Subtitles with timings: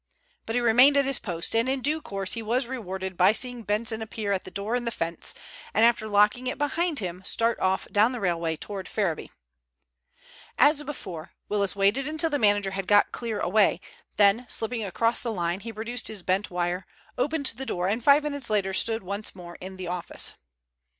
[0.47, 3.61] But he remained at his post, and in due course he was rewarded by seeing
[3.61, 5.35] Benson appear at the door in the fence,
[5.75, 9.29] and after locking it behind him, start off down the railway towards Ferriby.
[10.57, 13.79] As before, Willis waited until the manager had got clear away,
[14.17, 18.23] then slipping across the line, he produced his bent wire, opened the door, and five
[18.23, 20.33] minutes later stood once more in the office.